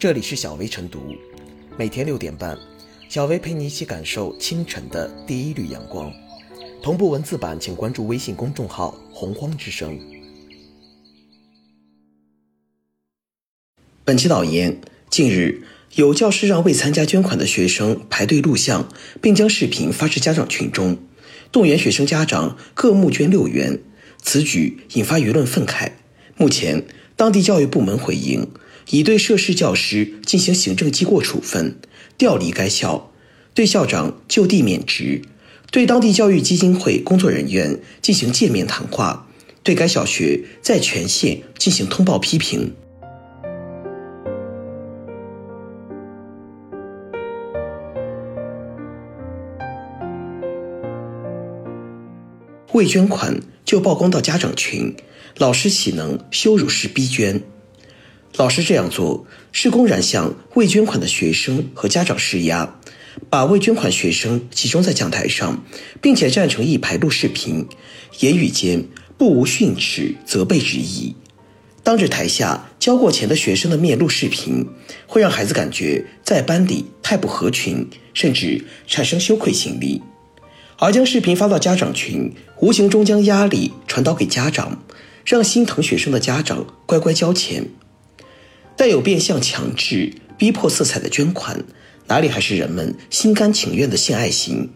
[0.00, 1.14] 这里是小薇晨读，
[1.76, 2.56] 每天六点半，
[3.10, 6.10] 小薇陪你一起感受清晨的第一缕阳光。
[6.82, 10.00] 同步文字版，请关注微信公众号“洪荒之声”。
[14.02, 14.80] 本期导言：
[15.10, 15.64] 近日，
[15.96, 18.88] 有教师让未参加捐款的学生排队录像，
[19.20, 20.96] 并将视频发至家长群中，
[21.52, 23.78] 动员学生家长各募捐六元。
[24.22, 25.92] 此举引发舆论愤慨。
[26.38, 26.86] 目前，
[27.16, 28.48] 当地教育部门回应，
[28.90, 31.76] 已对涉事教师进行行政记过处分，
[32.18, 33.12] 调离该校，
[33.54, 35.22] 对校长就地免职，
[35.70, 39.28] 对当地教育基金会工作人员进行见面谈话，
[39.62, 42.74] 对该小学在全县进行通报批评。
[52.72, 54.96] 未捐款就曝光到家长群，
[55.36, 57.40] 老师岂能羞辱式逼捐？
[58.36, 62.76] 老师这样做是公然向未捐款的学生和家长施压，
[63.28, 65.62] 把未捐款学生集中在讲台上，
[66.00, 67.66] 并且站成一排录视频，
[68.20, 68.84] 言语间
[69.18, 71.16] 不无训斥、责备之意。
[71.82, 74.66] 当着台下交过钱的学生的面录视频，
[75.06, 80.00] 会让孩子感觉在班里太不合群，甚至产生羞愧心理。
[80.78, 84.82] 而将视频发到家长群，无形中将压力传导给家长，
[85.24, 87.66] 让心疼学生的家长乖乖交钱。
[88.80, 91.62] 带有变相强制、逼迫色彩的捐款，
[92.06, 94.70] 哪里还是人们心甘情愿的献爱心？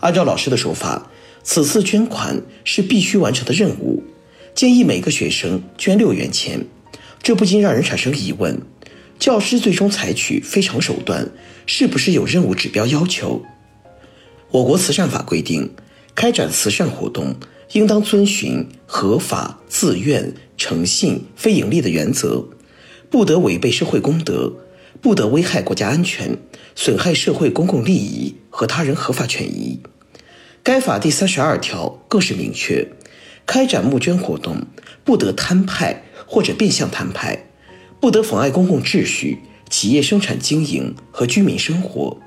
[0.00, 1.08] 按照老师的说法，
[1.44, 4.02] 此次捐款是必须完成的任务，
[4.52, 6.66] 建议每个学生捐六元钱。
[7.22, 8.60] 这不禁让人产生疑问：
[9.20, 11.30] 教师最终采取非常手段，
[11.66, 13.40] 是不是有任务指标要求？
[14.50, 15.70] 我国慈善法规定，
[16.16, 17.36] 开展慈善活动
[17.74, 22.44] 应当遵循合法、自愿、诚信、非盈利的原则，
[23.16, 24.52] 不得违背社会公德，
[25.00, 26.36] 不得危害国家安全、
[26.74, 29.80] 损害社会公共利益和他人合法权益。
[30.62, 32.86] 该法第三十二条更是明确，
[33.46, 34.66] 开展募捐活动
[35.02, 37.46] 不得摊派或者变相摊派，
[37.98, 39.38] 不得妨碍公共秩序、
[39.70, 42.18] 企业生产经营和居民生活。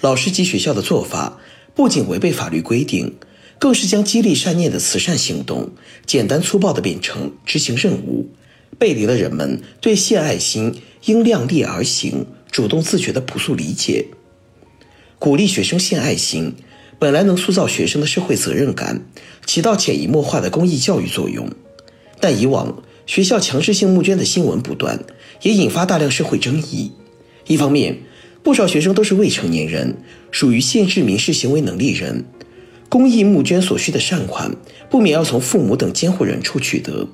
[0.00, 1.38] 老师及学校的做法
[1.74, 3.16] 不仅违背法律规定，
[3.58, 5.72] 更是将激励善念的慈善行动
[6.06, 8.30] 简单粗暴地变成执行任务，
[8.80, 10.74] 背离了人们对献爱心
[11.04, 14.06] 应量力而行、主动自觉的朴素理解。
[15.18, 16.54] 鼓励学生献爱心，
[16.98, 19.04] 本来能塑造学生的社会责任感，
[19.44, 21.50] 起到潜移默化的公益教育作用。
[22.20, 25.04] 但以往学校强制性募捐的新闻不断，
[25.42, 26.92] 也引发大量社会争议。
[27.46, 27.98] 一方面，
[28.42, 29.98] 不少学生都是未成年人，
[30.30, 32.24] 属于限制民事行为能力人，
[32.88, 34.56] 公益募捐所需的善款
[34.88, 37.06] 不免要从父母等监护人处取得。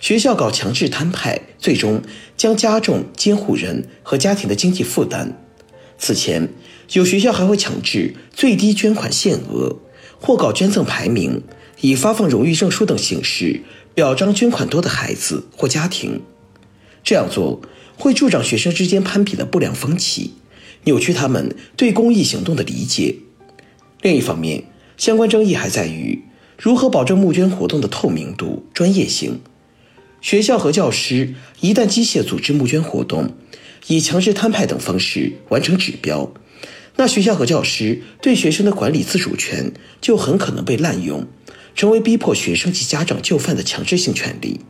[0.00, 2.02] 学校搞强制摊派，最终
[2.36, 5.38] 将加重监护人和家庭的经济负担。
[5.98, 6.48] 此前，
[6.92, 9.76] 有学校还会强制最低捐款限额，
[10.18, 11.42] 或搞捐赠排名，
[11.82, 13.60] 以发放荣誉证书等形式
[13.94, 16.22] 表彰捐款多的孩子或家庭。
[17.04, 17.60] 这样做
[17.96, 20.32] 会助长学生之间攀比的不良风气。
[20.84, 23.16] 扭曲他们对公益行动的理解。
[24.00, 24.64] 另一方面，
[24.96, 26.22] 相关争议还在于
[26.58, 29.42] 如何保证募捐活动的透明度、专业性。
[30.20, 33.34] 学校和教师一旦机械组织募捐活动，
[33.86, 36.32] 以强制摊派等方式完成指标，
[36.96, 41.26] 那学校和教师对学生的管理自主权就很可能被滥用，
[41.74, 44.60] 成为逼迫学生及家长就范的强制性权利。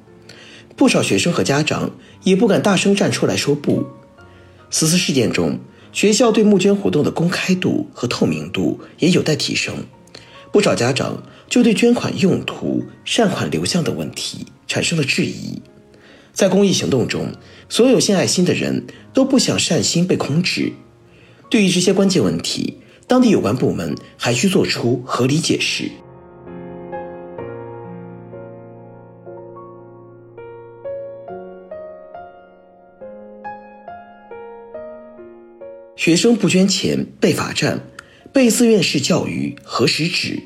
[0.76, 1.90] 不少学生和家长
[2.22, 3.86] 也不敢大声站出来说不。
[4.70, 5.58] 此次事件中。
[5.92, 9.74] 学校对募捐活动的公开度和透明度也有待提升，
[10.52, 15.60] 不少家长就对捐款用途、善款流向等问题产生了质疑。
[16.32, 17.32] 在公益行动中，
[17.69, 20.72] 所有献爱心的人都不想善心被空置。
[21.50, 22.78] 对于这些关键问题，
[23.09, 25.91] 当地有关部门还需做出合理解释。
[35.97, 37.80] 学生不捐钱被罚站，
[38.33, 40.41] 被自愿式教育何时止？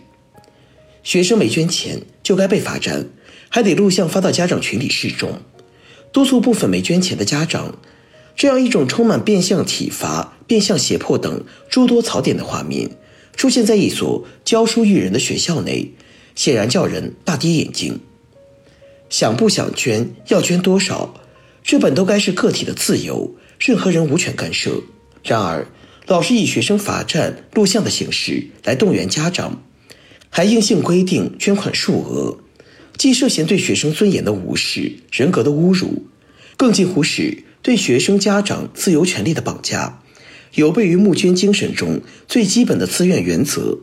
[1.05, 3.07] 学生没捐钱就该被罚站，
[3.49, 5.39] 还得录像发到家长群里示众，
[6.13, 7.79] 督促部分没捐钱的家长。
[8.37, 12.91] 这样一种充满变相体罚、变相胁迫等诸多槽点的画面，
[13.37, 15.93] 出现在一所教书育人的学校内，
[16.35, 18.01] 显然叫人大跌眼镜。
[19.09, 21.15] 想不想捐，要捐多少，
[21.63, 24.83] 这本都该是个体的自由，任何人无权干涉。
[25.23, 25.69] 然而，
[26.09, 29.63] 老师以学生罚站、录像的形式来动员家长，
[30.37, 32.39] 还硬性规定捐款数额，
[32.99, 36.09] 既涉嫌对学生尊严的无视、人格的侮辱，
[36.57, 40.03] 更近乎是对学生家长自由权利的绑架，
[40.55, 43.79] 有悖于募捐精神中最基本的自愿原则，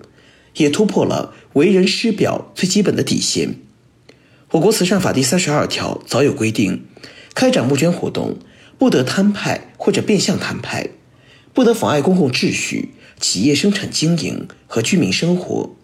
[0.58, 3.56] 也突破了为人师表最基本的底线。
[4.50, 6.84] 我国慈善法第三十二条早有规定，
[7.34, 8.38] 开展募捐活动
[8.78, 10.90] 不得摊派或者变相摊派，
[11.54, 12.90] 不得妨碍公共秩序、
[13.22, 15.78] 企业生产经营和居民生活，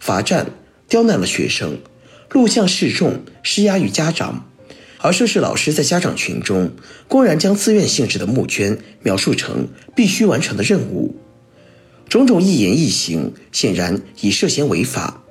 [0.00, 0.50] 罚站、
[0.88, 1.78] 刁难了学生，
[2.32, 4.46] 录像示众、施压于家长。
[5.02, 6.72] 而涉事老师在家长群中
[7.08, 11.16] 公然将自愿性质的募捐描述成必须完成的任务，
[12.08, 15.22] 种种一言一行显然已涉嫌违法。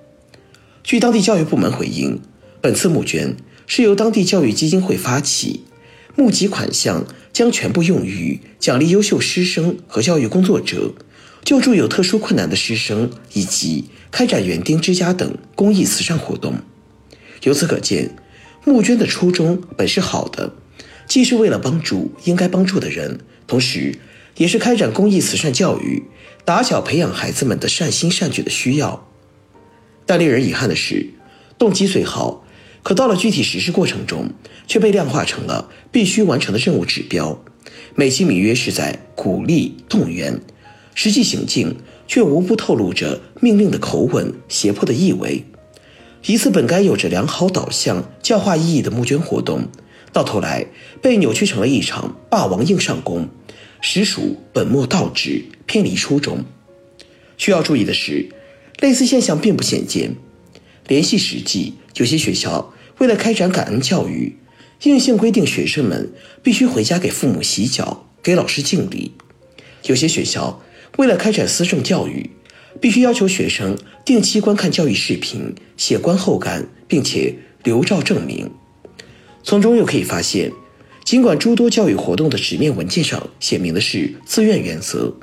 [0.83, 2.19] 据当地教育部门回应，
[2.61, 3.37] 本次募捐
[3.67, 5.61] 是由当地教育基金会发起，
[6.15, 10.93] 募集款项将全部用于奖励优秀师生和教育工作者，
[11.43, 16.55] 救助有特殊困难的师生，以及开展园丁之家等公益慈善活动。
[17.43, 18.15] 由此可见。
[18.65, 20.53] 募捐的初衷本是好的，
[21.07, 23.97] 既是为了帮助应该帮助的人，同时
[24.35, 26.03] 也是开展公益慈善教育、
[26.43, 29.07] 打小培养孩子们的善心善举的需要。
[30.05, 31.13] 但令人遗憾的是，
[31.57, 32.45] 动机虽好，
[32.83, 34.29] 可到了具体实施过程中，
[34.67, 37.41] 却被量化成了必须完成的任务指标，
[37.95, 40.41] 美其名曰是在鼓励动员，
[40.95, 41.77] 实际行径
[42.07, 45.45] 却无不透露着命令的口吻、胁迫的意味。
[46.25, 49.69] 一次本该有着良好导向、教化意义的募捐活动，
[50.11, 50.65] 到头来
[51.01, 53.29] 被扭曲成了一场霸王硬上弓，
[53.79, 56.43] 实属本末倒置、偏离初衷。
[57.37, 58.27] 需要注意的是，
[58.81, 60.15] 类似现象并不鲜见。
[60.87, 64.35] 联系实际，有些学校为了开展感恩教育，
[64.83, 66.11] 硬性规定学生们
[66.43, 69.11] 必须回家给父母洗脚、给老师敬礼；
[69.83, 70.61] 有些学校
[70.97, 72.29] 为了开展思政教育，
[72.81, 78.49] 必须要求学生定期观看教育视频、写观后感，并且留照证明。
[79.43, 80.51] 从中又可以发现，
[81.05, 85.15] 尽管诸多教育活动的纸面文件上写明的是自愿原则，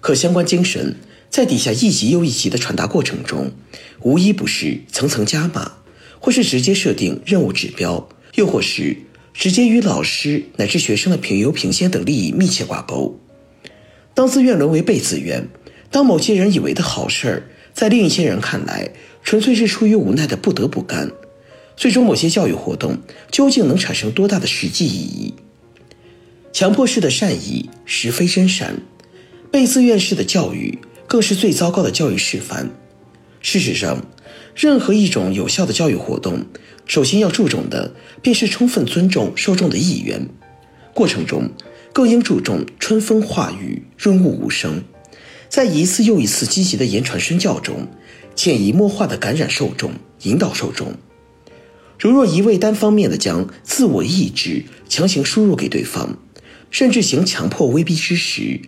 [0.00, 0.96] 可相关精神
[1.28, 3.52] 在底下一级又一级的传达过程中，
[4.00, 5.72] 无一不是层层加码，
[6.18, 8.96] 或是直接设定任务指标，又或是
[9.34, 13.20] 直接与老师乃至学生的评优评先等利益密切挂钩。
[14.18, 15.46] 当自愿沦为被自愿。
[15.92, 17.42] 当某些人以为的好事儿，
[17.72, 18.90] 在另一些人看来，
[19.22, 21.12] 纯粹是出于无奈的不得不干。
[21.76, 22.98] 最终，某些教育活动
[23.30, 25.34] 究竟能产生多大的实际意义？
[26.52, 28.80] 强迫式的善意实非真善，
[29.52, 32.70] 被自愿式的教育更是最糟糕的教育示范。
[33.40, 34.04] 事实上，
[34.56, 36.44] 任何一种有效的教育活动，
[36.86, 40.28] 首先要注重的便是充分尊重受众的意愿，
[40.92, 41.52] 过程中
[41.92, 44.82] 更应注重春风化雨，润物无声。
[45.48, 47.88] 在一次又一次积极的言传身教中，
[48.36, 49.92] 潜移默化地感染受众，
[50.22, 50.94] 引导受众。
[51.98, 56.16] 如若一味单方面的将自我意志强行输入给对方，
[56.70, 58.60] 甚至行强迫威逼之时，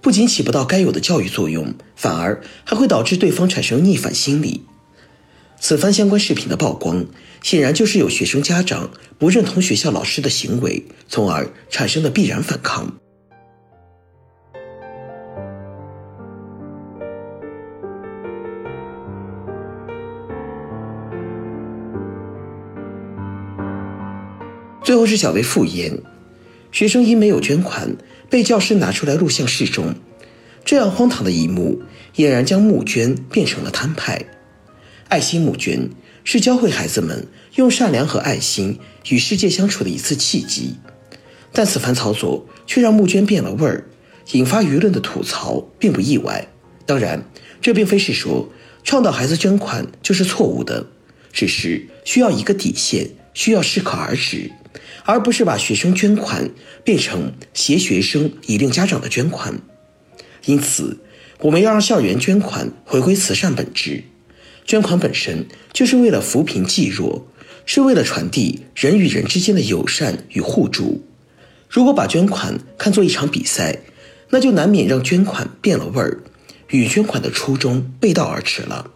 [0.00, 4.62] 不仅起不到该有的教育作用，反而还会导致对方产生逆反心理。
[5.64, 7.06] 此番相关视频的曝光，
[7.40, 12.92] 显然就是有学生家长不认同学校老师的行为，从而产生的必然反抗。
[24.82, 25.96] 最后是小薇复言，
[26.72, 27.96] 学生因没有捐款，
[28.28, 29.94] 被教师拿出来录像示众，
[30.64, 31.80] 这样荒唐的一幕，
[32.16, 34.20] 俨然将募捐变成了摊派。
[35.12, 35.90] 爱心募捐
[36.24, 38.78] 是教会孩子们用善良和爱心
[39.10, 40.76] 与世界相处的一次契机，
[41.52, 43.84] 但此番操作却让募捐变了味儿，
[44.30, 46.48] 引发舆论的吐槽，并不意外。
[46.86, 47.22] 当然，
[47.60, 48.50] 这并非是说
[48.82, 50.86] 倡导孩子捐款就是错误的，
[51.30, 54.50] 只是需要一个底线，需要适可而止。
[55.04, 56.48] 而不是把学生捐款
[56.82, 59.60] 变成挟学生以令家长的捐款，
[60.46, 61.00] 因此，
[61.40, 64.04] 我们要让校园捐款回归慈善本质。
[64.64, 67.26] 捐款本身就是为了扶贫济弱，
[67.66, 71.02] 是为了传递人与人之间的友善与互助。
[71.68, 73.78] 如果把捐款看作一场比赛，
[74.30, 76.22] 那就难免让捐款变了味儿，
[76.68, 78.90] 与捐款的初衷背道而驰了。